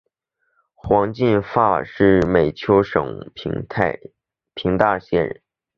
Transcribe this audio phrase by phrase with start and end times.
[0.73, 5.43] 黄晋发是美湫省平大县人。